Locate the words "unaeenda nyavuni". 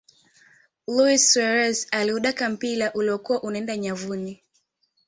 3.43-4.43